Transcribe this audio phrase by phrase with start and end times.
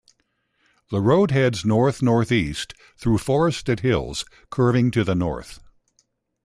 [0.89, 5.59] The road heads north-northeast through forested hills, curving to the north.